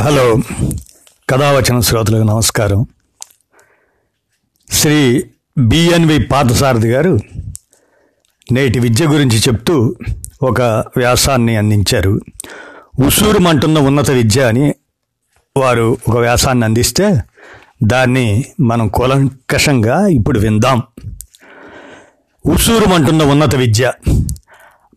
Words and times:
Hello. 0.00 0.36
కథావచన 1.30 1.80
శ్రోతలకు 1.80 2.22
నమస్కారం. 2.22 2.86
Shri 4.72 5.30
BNV 5.58 6.22
Parthasarathi 6.22 6.88
గారు 6.88 7.18
నేటి 8.52 8.78
విద్య 8.78 9.06
గురించి 9.06 9.38
చెప్తూ 9.38 9.96
ఒక 10.42 10.62
వ్యాసాన్ని 10.96 11.56
అందించారు. 11.56 12.20
ఉసూరుమంటున్న 13.06 13.78
ఉన్నత 13.78 14.10
విద్య 14.10 14.42
అని 14.42 14.74
వారు 15.56 15.96
ఒక 16.08 16.16
వ్యాసాన్ని 16.16 16.64
అందిస్తే 16.64 17.22
దాన్ని 17.82 18.44
మనం 18.60 18.88
కూలంకషంగా 18.88 20.06
ఇప్పుడు 20.06 20.38
విందాం. 20.38 20.82
ఉసూరుమంటున్న 22.46 23.22
ఉన్నత 23.22 23.54
విద్య 23.54 23.92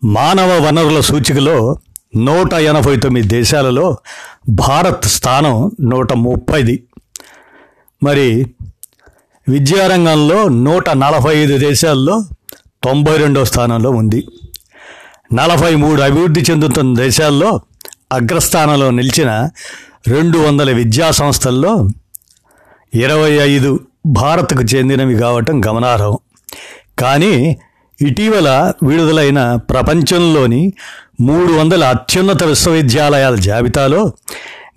మానవ 0.03 0.65
వనరుల 0.65 0.99
సూచికలో 0.99 1.77
నూట 2.15 2.53
ఎనభై 2.53 2.97
తొమ్మిది 2.97 3.27
దేశాలలో 3.27 3.97
భారత్ 4.49 5.05
స్థానం 5.05 5.71
నూట 5.81 6.13
ముప్పైది. 6.13 6.83
మరి 8.03 8.45
విద్యారంగంలో 9.49 10.49
నూట 10.49 10.89
నలభై 10.89 11.37
ఐదు 11.37 11.57
దేశాల్లో 11.57 12.23
తొంభై 12.83 13.17
రెండో 13.17 13.45
స్థానంలో 13.45 13.89
ఉంది. 13.89 14.27
నలభై 15.33 15.75
మూడు 15.75 16.01
అభివృద్ధి 16.01 16.41
చెందుతున్న 16.51 16.97
దేశాల్లో 16.97 17.61
అగ్రస్థానంలో 18.11 18.91
నిలిచిన 18.91 19.49
రెండు 20.07 20.37
వందల 20.37 20.71
విద్యా 20.71 21.11
సంస్థల్లో 21.11 21.87
ఇరవై 22.93 23.31
ఐదు 23.31 23.79
భారత్కు 24.05 24.61
చెందినవి 24.61 25.15
కావటం 25.15 25.61
గమనార్హం. 25.67 26.17
కానీ 26.99 27.59
ఇటీవల 28.01 28.73
విడుదలైన 28.83 29.55
ప్రపంచంలోని 29.55 30.73
మూడు 31.21 31.53
వందల 31.53 31.83
అత్యున్నత 31.83 32.43
విశ్వవిద్యాలయాల 32.43 33.35
జాబితాలో 33.35 34.11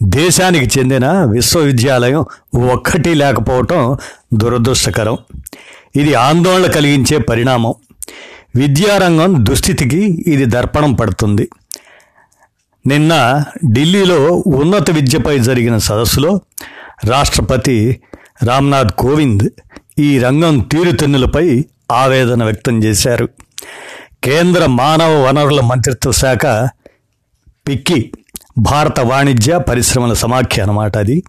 దేశానికి 0.03 0.79
చెందిన 0.79 1.07
విశ్వవిద్యాలయం 1.11 2.25
ఒక్కటి 2.73 3.15
లేకపోవటం 3.15 3.97
దురదృష్టకరం. 4.35 5.19
ఇది 5.97 6.15
ఆందోళన 6.15 6.71
కలిగించే 6.71 7.19
పరిణామం. 7.19 7.75
విద్యారంగం 8.57 9.37
దుస్థితికి 9.39 10.25
ఇది 10.27 10.45
దర్పణం 10.45 10.95
పడుతుంది. 10.95 11.49
నిన్న 12.87 13.45
ఢిల్లీలో 13.73 14.43
ఉన్నత 14.47 14.91
విద్యపై 14.91 15.39
జరిగిన 15.39 15.79
సదస్సులో 15.79 16.41
రాష్ట్రపతి 17.05 18.01
రామ్నాథ్ 18.45 18.93
కోవింద్ 18.93 19.49
ఈ 19.99 20.19
రంగం 20.19 20.59
తీరుతెన్నులపై 20.59 21.65
ఆవేదన 21.93 22.45
వ్యక్తం 22.45 22.85
చేశారు. 22.85 23.29
కేంద్ర 24.27 24.67
మానవ 24.67 25.23
వనరుల 25.23 25.61
మంత్రిత్వ 25.61 26.13
శాఖ 26.13 26.47
పిక్కి 27.69 28.13
భారత 28.59 29.01
వాణిజ్య 29.01 29.59
పరిశ్రమల 29.59 30.13
సమాఖ్య 30.13 30.63
అన్నమాట 30.63 30.97
అది. 30.97 31.23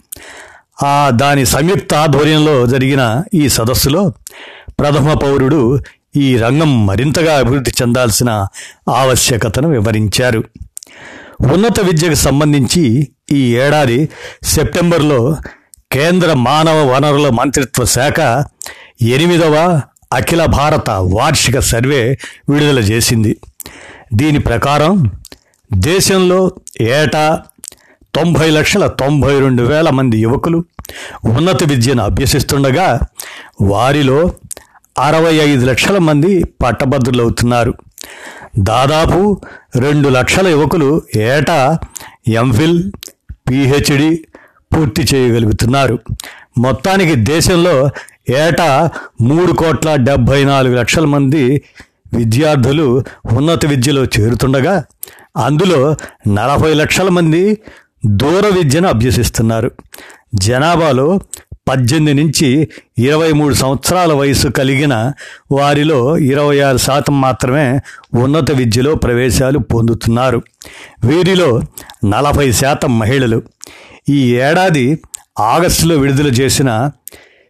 ఆ 0.86 1.10
దాని 1.10 1.46
సంయుక్త 1.46 1.94
ఆధ్వర్యంలో 1.94 2.68
జరిగిన 2.68 3.24
ఈ 3.34 3.50
సదస్సులో 3.50 4.14
ప్రథమ 4.80 5.14
పౌరుడు 5.14 5.80
ఈ 6.16 6.38
రంగం 6.38 6.86
మరింతగా 6.86 7.38
అభివృద్ధి 7.38 7.72
చెందాల్సిన 7.82 8.48
ఆవశ్యకతను 8.90 9.70
వివరించారు. 9.70 10.44
ఉన్నత 11.54 11.80
విద్యకు 11.80 12.14
సంబంధించి 12.14 13.08
ఈ 13.32 13.56
ఏడాది 13.56 14.10
సెప్టెంబర్లో 14.44 15.38
కేంద్ర 15.92 16.34
మానవ 16.34 16.92
వనరుల 16.92 17.30
మంత్రిత్వ 17.30 17.86
శాఖ 17.86 18.20
ఎనిమిదవ 19.02 19.82
అఖిల 20.14 20.46
భారత 20.46 20.90
వార్షిక 20.90 21.60
సర్వే 21.60 22.18
విడుదల 22.50 22.80
చేసింది. 22.80 23.38
దీని 24.14 24.40
ప్రకారం 24.40 25.12
దేశంలో 25.74 26.52
ఏటా 26.82 27.42
తొంభై 28.16 28.50
లక్షల 28.50 28.88
తొంభై 28.88 29.40
రెండు 29.40 29.64
వేల 29.64 29.90
మంది 29.90 30.18
యువకులు 30.18 30.66
ఉన్నత 31.26 31.64
విద్యను 31.64 32.04
అభ్యసిస్తుండగా 32.04 33.00
వారిలో 33.62 34.32
అరవై 35.00 35.36
ఐదు 35.36 35.66
లక్షల 35.66 35.98
మంది 35.98 36.44
పట్టభద్రులవుతున్నారు. 36.44 37.74
దాదాపు 38.58 39.42
రెండు 39.76 40.10
లక్షల 40.10 40.48
యువకులు 40.48 41.02
ఏటా 41.16 41.80
ఎంఫిల్ 42.28 42.92
పిహెచ్డి 43.32 44.26
పూర్తి 44.76 45.16
చేయగలుగుతున్నారు. 45.16 46.00
మొత్తానికి 46.58 47.16
దేశంలో 47.16 47.90
ఏటా 48.30 48.90
మూడు 49.22 49.52
కోట్ల 49.52 49.96
డెబ్భై 49.96 50.44
నాలుగు 50.44 50.76
లక్షల 50.76 51.06
మంది 51.06 51.62
విద్యార్థులు 52.14 53.04
ఉన్నత 53.38 53.66
విద్యలో 53.66 54.04
చేరుతుండగా 54.04 54.84
అందులో 55.38 55.96
నలభై 56.34 56.74
లక్షల 56.74 57.10
మంది 57.10 57.58
దూర 58.06 58.48
విద్యను 58.48 58.88
అభ్యసిస్తున్నారు. 58.88 59.72
జనాభాలో 60.36 61.20
పద్దెనిమిది 61.70 62.24
నుంచి 62.24 62.68
ఇరవై 62.98 63.32
మూడు 63.32 63.54
సంవత్సరాల 63.54 64.14
వయసు 64.14 64.48
కలిగిన 64.48 65.12
వారిలో 65.52 66.18
ఇరవై 66.18 66.60
ఆరు 66.60 66.78
శాతం 66.78 67.22
మాత్రమే 67.22 67.80
ఉన్నత 68.14 68.52
విద్యలో 68.52 68.96
ప్రవేశాలు 68.96 69.60
పొందుతున్నారు. 69.60 70.42
వీరిలో 71.04 71.62
నలభై 72.06 72.52
శాతం 72.52 73.00
మహిళలు. 73.00 73.44
ఈ 74.10 74.36
ఏడాది 74.36 75.00
ఆగస్టులో 75.40 75.96
విడుదల 75.96 76.28
చేసిన 76.28 76.90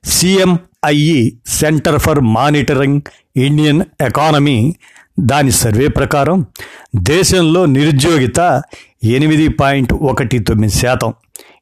C M I E 0.08 1.18
Centre 1.48 2.00
for 2.00 2.20
Monitoring 2.20 3.02
Indian 3.38 3.82
Economy. 4.02 4.76
దాని 5.20 5.52
సర్వే 5.52 5.88
ప్రకారం 5.88 6.46
దేశంలో 6.96 7.66
నిరుద్యోగిత 7.66 8.62
ఎనిమిది 9.04 9.48
పాయింట్ 9.48 9.94
ఒకటి 9.94 10.40
తొమ్మిది 10.40 10.74
శాతం. 10.74 11.14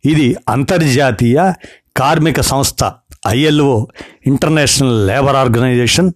ఇది 0.06 0.36
అంతర్జాతీయ 0.50 1.54
కార్మిక 1.98 2.42
సంస్థ 2.42 2.92
ఐఎల్ఓ 3.28 3.88
ఇంటర్నేషనల్ 4.28 5.08
లేబర్ 5.08 5.36
ఆర్గనైజేషన్ 5.36 6.12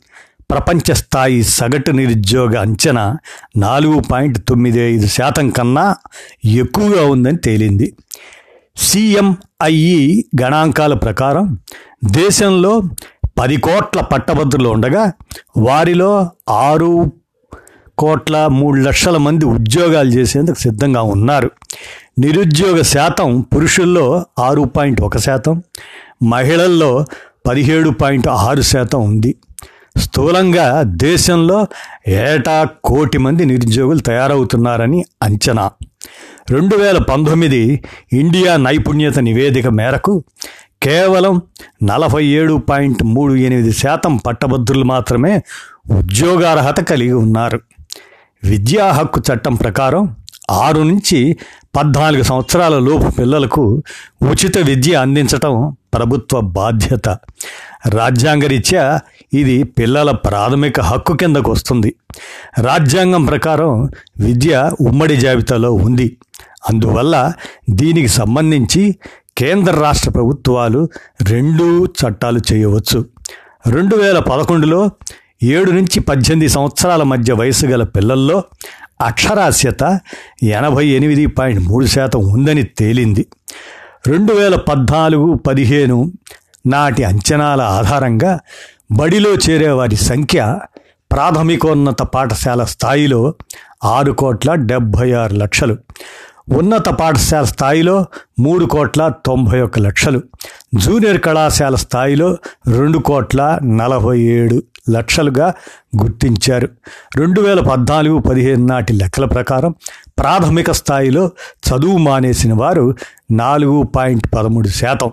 ప్రపంచ 0.51 0.93
స్థాయి 0.93 1.43
సగటు 1.43 1.91
నిరుద్యోగ 1.91 2.57
అంచనా 2.59 3.17
నాలుగు 3.57 3.99
పాయింట్ 4.11 4.37
తొమ్మిది 4.47 4.79
ఐదు 4.79 5.07
శాతం 5.07 5.49
కన్నా 5.49 5.95
ఎక్కువగా 6.45 7.05
ఉందని 7.05 7.37
తేలింది. 7.37 7.93
సిఎంఐఈ 8.77 10.23
గణాంకాల 10.41 10.93
ప్రకారం 10.93 11.57
దేశంలో 12.03 12.81
పది 13.39 13.57
కోట్ల 13.57 14.01
పట్టభద్రులు 14.01 14.69
ఉండగా 14.69 15.11
వారిలో 15.57 16.29
ఆరు 16.49 17.11
కోట్ల 17.97 18.47
మూడు 18.47 18.81
లక్షల 18.81 19.17
మంది 19.17 19.45
ఉద్యోగాలు 19.45 20.09
చేసేందుకు 20.09 20.59
సిద్ధంగా 20.59 21.01
ఉన్నారు. 21.01 21.51
నిరుద్యోగ 22.19 22.81
శాతం 22.81 23.41
పురుషుల్లో 23.41 24.25
ఆరు 24.39 24.61
పాయింట్ 24.61 25.01
ఒక 25.01 25.17
శాతం 25.17 25.63
మహిళల్లో 26.23 27.05
పదిహేడు 27.47 27.89
పాయింట్ 27.89 28.27
ఆరు 28.27 28.61
శాతం 28.61 29.03
ఉంది. 29.03 29.35
స్థూలంగా 29.97 30.81
దేశంలో 30.85 31.67
ఏటా 32.07 32.67
కోటి 32.83 33.17
మంది 33.17 33.45
నిరుద్యోగులు 33.45 33.99
తయారవుతున్నారని 33.99 35.03
అంచనా. 35.23 35.71
రెండు 36.49 36.75
వేల 36.75 36.97
పంతొమ్మిది 36.97 37.83
ఇండియా 38.13 38.57
నైపుణ్యత 38.57 39.19
నివేదిక 39.19 39.67
మేరకు 39.67 40.23
కేవలం 40.83 41.41
నలభై 41.83 42.25
ఏడు 42.25 42.53
పాయింట్ 42.53 43.03
మూడు 43.03 43.33
ఎనిమిది 43.33 43.71
శాతం 43.71 44.17
పట్టభద్రులు 44.17 44.83
మాత్రమే 44.83 45.43
ఉద్యోగార్హత 45.91 46.79
కలిగి 46.79 47.13
ఉన్నారు. 47.13 47.59
విద్యా 48.43 48.91
హక్కు 48.91 49.19
చట్టం 49.19 49.55
ప్రకారం 49.55 50.15
ఆరు 50.49 50.81
నుంచి 50.81 51.37
పద్నాలుగు 51.75 52.23
సంవత్సరాల 52.23 52.79
లోపు 52.79 53.09
పిల్లలకు 53.11 53.83
ఉచిత 54.21 54.57
విద్య 54.57 54.95
అందించటం 54.95 55.75
ప్రభుత్వ 55.93 56.39
బాధ్యత. 56.39 57.09
రాజ్యాంగరీత్యా 57.89 58.99
ఇది 59.33 59.63
పిల్లల 59.63 60.11
ప్రాథమిక 60.11 60.79
హక్కు 60.79 61.13
కిందకు 61.13 61.51
వస్తుంది. 61.51 61.95
రాజ్యాంగం 62.59 63.25
ప్రకారం 63.25 63.89
విద్య 64.19 64.71
ఉమ్మడి 64.81 65.17
జాబితాలో 65.17 65.73
ఉంది. 65.73 66.17
అందువల్ల 66.69 67.33
దీనికి 67.69 68.07
సంబంధించి 68.07 68.95
కేంద్ర 69.39 69.73
రాష్ట్ర 69.73 70.09
ప్రభుత్వాలు 70.09 70.89
రెండూ 71.21 71.85
చట్టాలు 71.85 72.39
చేయవచ్చు. 72.53 73.05
రెండు 73.67 73.95
వేల 73.95 74.19
పదకొండులో 74.19 74.91
ఏడు 75.43 75.71
నుంచి 75.71 75.99
పద్దెనిమిది 75.99 76.49
సంవత్సరాల 76.49 77.03
మధ్య 77.03 77.33
వయసు 77.33 77.65
గల 77.65 77.83
పిల్లల్లో 77.83 78.43
అక్షరాస్యత 79.01 79.99
ఎనభై 80.43 80.87
ఎనిమిది 80.87 81.25
పాయింట్ 81.25 81.63
మూడు 81.63 81.85
శాతం 81.85 82.27
ఉందని 82.27 82.63
తేలింది. 82.63 83.27
రెండు 84.07 84.33
వేల 84.33 84.55
పద్నాలుగు 84.55 85.33
పదిహేను 85.33 86.11
నాటి 86.65 87.03
అంచనాల 87.03 87.61
ఆధారంగా 87.61 88.39
బడిలో 88.91 89.29
చేరే 89.29 89.71
వారి 89.71 89.95
సంఖ్య 89.95 90.59
ప్రాథమికోన్నత 91.11 92.01
పాఠశాల 92.01 92.63
స్థాయిలో 92.63 93.33
ఆరు 93.83 94.11
కోట్ల 94.11 94.55
డెబ్భై 94.55 95.11
ఆరు 95.11 95.33
లక్షలు. 95.33 95.77
ఉన్నత 96.53 96.89
పాఠశాల 96.89 97.43
స్థాయిలో 97.43 98.05
మూడు 98.39 98.65
కోట్ల 98.65 99.13
తొంభై 99.25 99.61
ఒక్క 99.61 99.79
లక్షలు. 99.79 100.21
జూనియర్ 100.75 101.21
కళాశాల 101.21 101.75
స్థాయిలో 101.75 102.37
రెండు 102.67 102.97
కోట్ల 102.97 103.59
నలభై 103.63 104.19
ఏడు 104.19 104.63
లక్షలుగా 104.89 105.53
గుర్తించారు. 106.01 106.69
రెండు 107.15 107.41
వేల 107.41 107.59
పద్నాలుగు 107.59 108.19
పదిహేను 108.19 108.65
నాటి 108.65 108.93
లెక్కల 108.93 109.25
ప్రకారం 109.25 109.75
ప్రాథమిక 110.19 110.71
స్థాయిలో 110.71 111.31
చదువు 111.69 111.97
మానేసిన 111.97 112.53
వారు 112.53 112.95
నాలుగు 113.31 113.83
పాయింట్ 113.83 114.27
పదమూడు 114.35 114.67
శాతం. 114.67 115.11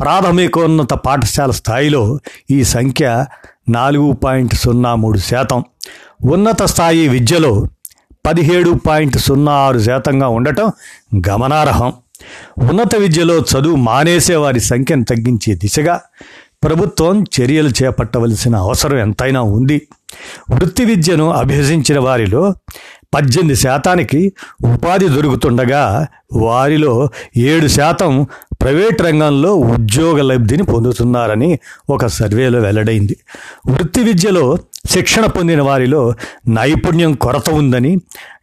ప్రాథమికోన్నత 0.00 0.94
పాఠశాల 0.94 1.50
స్థాయిలో 1.50 2.18
ఈ 2.50 2.64
సంఖ్య 2.64 3.26
నాలుగు 3.68 4.12
పాయింట్ 4.12 4.54
సున్నా 4.54 4.94
మూడు 4.94 5.18
శాతం. 5.18 5.64
ఉన్నత 6.24 6.62
స్థాయి 6.62 7.08
విద్యలో 7.08 7.66
పదిహేడు 8.28 8.70
పాయింట్ 8.86 9.18
సున్నా 9.18 9.52
ఆరు 9.52 9.78
శాతంగా 9.78 10.28
ఉండటం 10.28 10.72
గమనార్హం. 11.28 11.92
ఉన్నత 12.58 12.96
విద్యలో 12.96 13.36
చదువు 13.38 13.76
మానేసే 13.76 14.36
వారి 14.36 14.60
సంఖ్యను 14.60 15.04
తగ్గించే 15.04 15.54
దిశగా 15.54 16.00
ప్రభుత్వం 16.62 17.22
చర్యలు 17.22 17.68
చేపట్టవలసిన 17.68 18.56
అవసరం 18.56 18.98
ఎంతైనా 18.98 19.42
ఉంది. 19.42 19.88
వృత్తి 20.50 20.84
విద్యను 20.84 21.30
అభ్యసించిన 21.30 21.98
వారిలో 21.98 22.54
పద్దెనిమిది 23.14 23.56
శాతానికి 23.56 24.32
ఉపాధి 24.74 25.08
దొరుకుతుండగా 25.08 26.06
వారిలో 26.32 27.08
ఏడు 27.36 27.66
శాతం 27.66 28.26
ప్రైవేట్ 28.62 29.02
రంగంలో 29.02 29.54
ఉద్యోగ 29.54 30.22
లబ్ధిని 30.22 30.62
పొందుతున్నారని 30.62 31.58
ఒక 31.90 32.06
సర్వేలో 32.06 32.60
వెల్లడైంది. 32.60 33.16
వృత్తి 33.68 34.00
విద్యలో 34.02 34.58
శిక్షణ 34.90 35.26
పొందిన 35.26 35.62
వారిలో 35.62 36.14
నైపుణ్యం 36.48 37.12
కొరత 37.12 37.50
ఉందని 37.50 37.96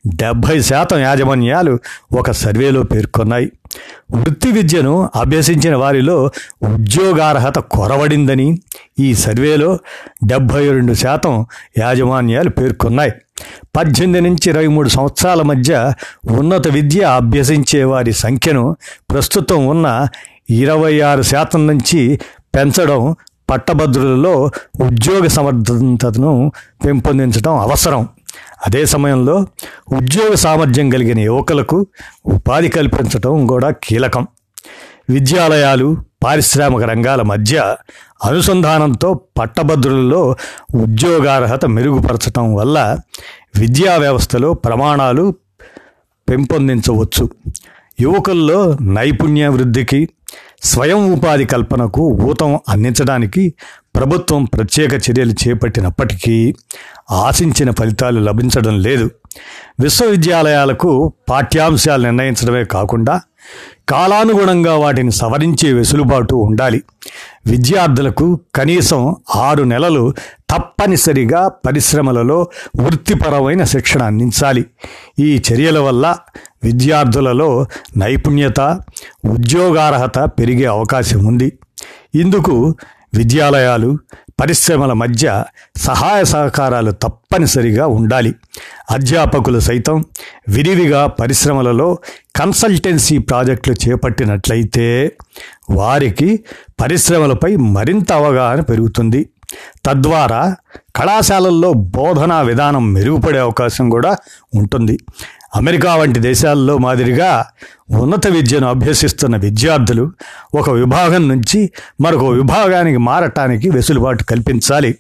డెబ్భై 0.08 0.62
శాతం 0.62 1.00
యాజమాన్యాలు 1.00 1.80
ఒక 2.14 2.32
సర్వేలో 2.32 2.84
పేర్కొన్నాయి. 2.84 3.52
వృత్తి 4.14 4.52
విద్యను 4.52 5.10
అభ్యసించిన 5.16 5.76
వారిలో 5.76 6.30
ఉద్యోగార్హత 6.64 7.60
కొరవడిందని 7.60 8.60
ఈ 9.00 9.14
సర్వేలో 9.14 9.80
డెబ్భై 10.26 10.70
రెండు 10.70 10.94
శాతం 10.94 11.46
యాజమాన్యాలు 11.78 12.50
పేర్కొన్నాయి. 12.50 13.12
పద్దెనిమిది 13.76 14.22
నుంచి 14.22 14.50
ఇరవై 14.50 14.68
మూడు 14.68 14.90
సంవత్సరాల 14.90 15.42
మధ్య 15.42 15.94
ఉన్నత 16.38 16.68
విద్య 16.68 17.02
అభ్యసించే 17.02 17.84
వారి 17.84 18.14
సంఖ్యను 18.14 18.76
ప్రస్తుతం 19.12 19.68
ఉన్న 19.68 20.08
ఇరవై 20.50 21.00
ఆరు 21.00 21.22
శాతం 21.22 21.68
నుంచి 21.68 22.20
పెంచడం 22.56 23.16
పట్టభద్రులలో 23.50 24.52
ఉద్యోగ 24.82 25.28
సమర్థతను 25.28 26.52
పెంపొందించడం 26.86 27.58
అవసరం. 27.58 28.10
అదే 28.66 28.86
సమయంలో 28.86 29.36
ఉద్యోగ 29.98 30.34
సామర్థ్యం 30.36 30.90
కలిగిన 30.90 31.20
యువకులకు 31.20 31.88
ఉపాధి 32.26 32.68
కల్పించటం 32.68 33.48
కూడా 33.48 33.70
కీలకం. 33.70 34.28
విద్యాలయాలు 35.10 35.98
పారిశ్రామిక 36.24 36.84
రంగాల 36.84 37.22
మధ్య 37.22 37.76
అనుసంధానంతో 38.26 39.14
పట్టభద్రులలో 39.14 40.36
ఉద్యోగార్హత 40.76 41.66
మెరుగుపరచటం 41.66 42.56
వల్ల 42.56 42.98
విద్యా 43.56 43.96
వ్యవస్థలో 43.96 44.54
ప్రమాణాలు 44.54 45.36
పెంపొందించవచ్చు. 46.30 47.30
యువకుల్లో 48.02 48.78
నైపుణ్య 48.82 49.48
వృద్ధికి 49.48 50.10
స్వయం 50.64 51.14
ఉపాధి 51.14 51.46
కల్పనకు 51.46 52.02
ఊతం 52.02 52.60
అందించడానికి 52.70 53.54
ప్రభుత్వం 53.96 54.46
ప్రత్యేక 54.46 54.94
చర్యలు 54.94 55.32
చేపట్టినప్పటికీ 55.32 56.54
ఆశించిన 57.12 57.72
ఫలితాలు 57.72 58.20
లభించడం 58.20 58.80
లేదు. 58.80 59.12
విశ్వవిద్యాలయాలకు 59.80 61.14
పాఠ్యాంశాలు 61.30 62.04
నిర్ణయించడమే 62.04 62.64
కాకుండా 62.64 63.22
కాలానుగుణంగా 63.90 64.76
వాటిని 64.76 65.12
సవరించే 65.12 65.74
వెసులుబాటు 65.74 66.36
ఉండాలి. 66.36 66.84
విద్యార్థులకు 67.48 68.40
కనీసం 68.56 69.16
ఆరు 69.36 69.64
నెలలు 69.64 70.14
తప్పనిసరిగా 70.50 71.48
పరిశ్రమలలో 71.48 72.48
వృత్తిపరమైన 72.82 73.64
శిక్షణ 73.64 74.04
అందించాలి. 74.04 74.66
ఈ 75.20 75.42
చర్యల 75.52 75.80
వల్ల 75.80 76.18
విద్యార్థులలో 76.64 77.66
నైపుణ్యత 77.98 78.60
ఉద్యోగార్హత 79.26 80.20
పెరిగే 80.20 80.66
అవకాశం 80.66 81.26
ఉంది. 81.26 81.58
ఇందుకు 82.16 82.76
విద్యాలయాలు 83.18 83.98
పరిశ్రమల 84.40 84.94
మధ్య 84.94 85.44
సహాయ 85.78 86.26
సహకారాలు 86.26 86.92
తప్పనిసరిగా 86.92 87.88
ఉండాలి. 87.88 88.36
అధ్యాపకులు 88.92 89.60
సైతం 89.60 90.04
విరివిగా 90.48 91.08
పరిశ్రమలలో 91.08 91.98
కన్సల్టెన్సీ 92.36 93.18
ప్రాజెక్టులు 93.18 93.90
చేపట్టినట్లయితే 93.90 95.12
వారికి 95.70 96.44
పరిశ్రమలపై 96.82 97.56
మరింత 97.56 98.12
అవగాహన 98.12 98.60
పెరుగుతుంది. 98.60 99.30
తద్వారా 99.86 100.56
కళాశాలల్లో 100.96 101.74
బోధనా 101.74 102.42
విధానం 102.42 102.94
మెరుగుపడే 102.94 103.40
అవకాశం 103.40 103.90
కూడా 103.90 104.18
ఉంటుంది. 104.56 105.00
అమెరికా 105.56 105.96
వంటి 105.96 106.20
దేశాల్లో 106.20 106.78
మాదిరిగా 106.78 107.46
ఉన్నత 107.92 108.28
విద్యను 108.28 108.68
అభ్యసిస్తున్న 108.68 109.38
విద్యార్థులు 109.38 110.12
ఒక 110.56 110.70
విభాగం 110.70 111.28
నుంచి 111.28 111.72
మరొక 112.02 112.24
విభాగానికి 112.24 112.98
మారటానికి 112.98 113.70
వెసులుబాటు 113.70 114.24
కల్పించాలి. 114.24 114.98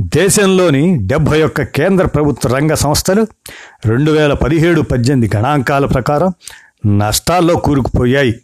దేశంలోని 0.00 0.98
డెబ్భై 1.06 1.42
ఒక్క 1.42 1.62
కేంద్ర 1.62 2.06
ప్రభుత్వ 2.06 2.56
రంగ 2.56 2.74
సంస్థలు 2.74 3.26
రెండు 3.86 4.10
వేల 4.10 4.32
పదిహేడు 4.32 4.80
పద్దెనిమిది 4.80 5.36
గణాంకాల 5.36 5.86
ప్రకారం 5.86 6.32
నష్టాల్లో 6.98 7.54
కూరుకుపోయాయి. 7.54 8.40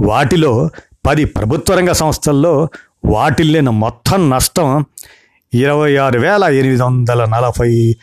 వాటిలో 0.00 0.70
పది 1.06 1.24
ప్రభుత్వ 1.24 1.74
రంగ 1.74 1.92
సంస్థల్లో 1.92 2.68
వాటిల్లిన 3.04 3.70
మొత్తం 3.70 4.30
నష్టం 4.30 4.84
ఇరవై 5.54 5.96
ఆరు 5.96 6.20
వేల 6.20 6.44
ఎనిమిది 6.44 6.82
వందల 6.82 7.24
నలభై 7.24 7.96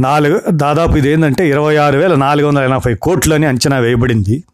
నాలుగు 0.00 0.40
దాదాపు 0.50 0.96
ఇది 0.96 1.08
ఏంటంటే 1.08 1.48
ఇరవై 1.48 1.76
ఆరు 1.76 1.98
వేల 1.98 2.14
నాలుగు 2.14 2.46
వందల 2.46 2.62
ఎనభై 2.62 2.94
కోట్లని 2.94 3.46
అంచనా 3.46 3.78
వేయబడింది. 3.78 4.44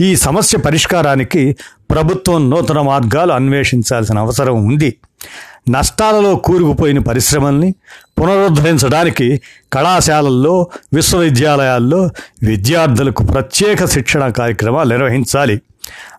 ఈ 0.00 0.16
సమస్య 0.16 0.58
పరిష్కారానికి 0.58 1.56
ప్రభుత్వం 1.90 2.50
నూతన 2.50 2.80
మార్గాలు 2.80 3.32
అన్వేషించాల్సిన 3.32 4.18
అవసరం 4.18 4.66
ఉంది. 4.66 4.96
నష్టాలలో 5.70 6.36
కూరుకుపోయిన 6.36 6.98
పరిశ్రమల్ని 6.98 7.74
పునరుద్ధరించడానికి 8.20 9.40
కళాశాలల్లో 9.72 10.66
విశ్వవిద్యాలయాల్లో 10.94 12.10
విద్యార్థులకు 12.42 13.24
ప్రత్యేక 13.24 13.84
శిక్షణ 13.84 14.28
కార్యక్రమాలు 14.28 14.88
నిర్వహించాలి. 14.88 15.60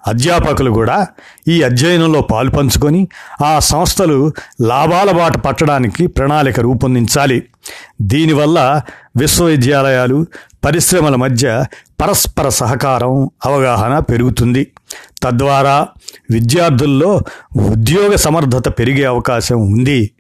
అధ్యాపకులు 0.07 0.71
కూడా 0.71 1.07
ఈ 1.47 1.61
అధ్యయనంలో 1.61 2.21
పాల్పంచుకొని 2.21 3.07
ఆ 3.45 3.59
సంస్థలు 3.59 4.31
లాభాల 4.61 5.11
బాట 5.11 5.37
పట్టడానికి 5.37 6.07
ప్రణాళిక 6.07 6.59
రూపొందించాలి. 6.59 7.43
దీనివల్ల 8.01 8.81
విశ్వవిద్యాలయాలు 9.17 10.25
పరిశ్రమల 10.65 11.15
మధ్య 11.15 11.65
పరస్పర 12.01 12.49
సహకారం 12.49 13.29
అవగాహన 13.45 13.99
పెరుగుతుంది. 13.99 14.71
తద్వారా 15.23 15.87
విద్యార్థుల్లో 16.31 17.21
ఉద్యోగ 17.55 18.15
సమర్థత 18.15 18.79
పెరిగే 18.79 19.03
అవకాశం 19.03 19.61
ఉంది. 19.61 20.11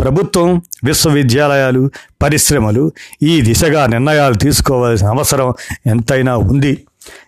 ప్రభుత్వం 0.00 0.62
విశ్వవిద్యాలయాలు 0.84 1.90
పరిశ్రమలు 2.22 2.92
ఈ 3.22 3.40
దిశగా 3.40 3.86
నిర్ణయాలు 3.86 4.34
తీసుకోవాల్సిన 4.34 5.06
అవసరం 5.06 5.54
ఎంతైనా 5.86 6.36
ఉంది. 6.36 6.84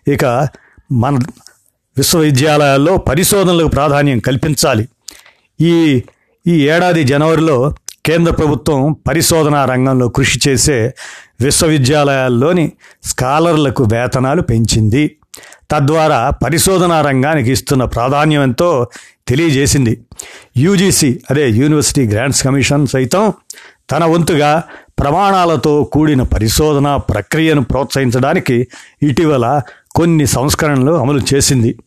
ఇక 0.08 0.48
మన 0.92 1.18
విశ్వవిద్యాలయాల్లో 1.96 2.96
పరిశోధనలకు 2.96 3.68
ప్రాధాన్యం 3.68 4.18
కల్పించాలి. 4.18 4.88
ఈ 5.60 6.02
ఈ 6.46 6.68
ఏడాది 6.68 7.04
జనవరిలో 7.04 7.74
కేంద్ర 8.04 8.32
ప్రభుత్వం 8.32 8.96
పరిశోధనా 9.08 9.64
రంగంలో 9.64 10.08
కృషి 10.08 10.38
చేసే 10.49 10.94
విశ్వవిద్యాలయాల్లోని 11.40 12.73
స్కాలర్లకు 13.04 13.84
వేతనాలు 13.84 14.42
పెంచింది. 14.42 15.16
తద్వారా 15.70 16.30
పరిశోధనా 16.30 17.00
రంగానికి 17.00 17.52
ఇస్తున్న 17.52 17.84
ప్రాధాన్యం 17.84 18.42
ఎంతో 18.42 18.88
తెలియజేసింది. 19.28 20.00
యూజీసీ 20.56 21.20
అదే 21.30 21.50
యూనివర్సిటీ 21.50 22.08
గ్రాంట్స్ 22.08 22.44
కమిషన్ 22.44 22.87
సైతం 22.87 23.32
తన 23.90 24.04
వంతుగా 24.04 24.62
ప్రమాణాలతో 24.99 25.84
కూడిన 25.84 26.23
పరిశోధన 26.23 26.96
ప్రక్రియను 26.96 27.64
ప్రోత్సహించడానికి 27.64 28.68
ఇటీవల 29.02 29.61
కొన్ని 29.94 30.26
సంస్కరణలు 30.26 30.92
అమలు 30.92 31.20
చేసింది. 31.34 31.78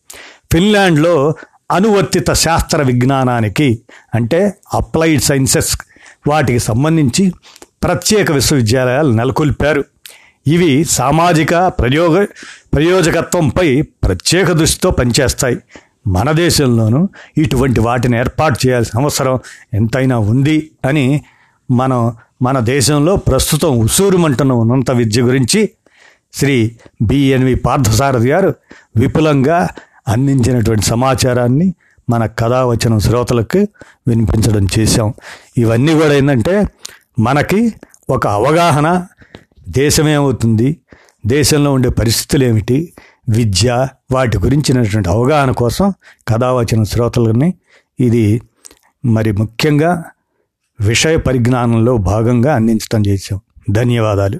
ఫిన్లాండ్లో 0.52 1.34
అనువర్తిత 1.70 2.32
శాస్త్ర 2.32 2.82
విజ్ఞానానికి 2.82 3.82
అంటే 4.14 4.52
అప్లైడ్ 4.74 5.22
సైన్సెస్ 5.22 5.76
వాటికి 6.26 6.58
సంబంధించి 6.58 7.32
ప్రత్యేక 7.82 8.32
విశ్వవిద్యాలయాలు 8.32 9.12
నెలకొల్పారు. 9.12 9.84
ఇవి 10.46 10.84
సామాజిక 10.84 11.54
ప్రయోగ 11.68 12.24
ప్రయోజకత్వంపై 12.74 13.82
ప్రత్యేక 13.82 14.52
దృష్టితో 14.52 14.90
పనిచేస్తాయి. 14.90 15.58
మన 16.06 16.32
దేశంలోనూ 16.32 17.08
ఇటువంటి 17.38 17.80
వాటిని 17.80 18.18
ఏర్పాటు 18.18 18.66
చేయాల్సిన 18.66 19.00
అవసరం 19.00 19.38
ఎంతైనా 19.74 20.18
ఉంది 20.18 20.70
అని 20.84 21.22
మనం 21.70 22.12
మన 22.42 22.58
దేశంలో 22.58 23.16
ప్రస్తుతం 23.16 23.78
ఉసూరుమంటున్న 23.78 24.52
ఉన్నత 24.52 24.90
విద్య 24.90 25.22
గురించి 25.22 25.70
శ్రీ 26.32 26.76
బిఎన్వి 27.02 27.54
పార్థసారథి 27.54 28.28
గారు 28.28 28.54
విపులంగా 28.96 29.68
అందించినటువంటి 30.08 30.86
సమాచారాన్ని 30.86 31.74
మన 32.10 32.26
కథావచనం 32.26 32.98
శ్రోతలకు 32.98 33.66
వినిపించడం 34.08 34.66
చేశాం. 34.78 35.14
ఇవన్నీ 35.58 35.94
కూడా 35.94 36.12
ఏంటంటే 36.12 36.64
మనకి 37.18 37.74
ఒక 38.10 38.26
అవగాహన 38.26 39.06
దేశమేమవుతుంది 39.68 40.76
దేశంలో 41.26 41.72
ఉండే 41.72 41.88
పరిస్థితులు 41.88 42.44
ఏమిటి 42.44 42.92
విద్య 43.28 43.88
వాటి 44.12 44.38
గురించినటువంటి 44.38 45.08
అవగాహన 45.08 45.50
కోసం 45.50 45.92
కథావచన 46.28 46.82
శ్రోతలని 46.82 47.54
ఇది 48.00 48.42
మరి 49.04 49.32
ముఖ్యంగా 49.32 50.04
విషయ 50.80 51.16
పరిజ్ఞానంలో 51.16 51.96
భాగంగా 51.96 52.54
అందించడం 52.54 53.06
చేశాం. 53.06 53.40
ధన్యవాదాలు. 53.70 54.38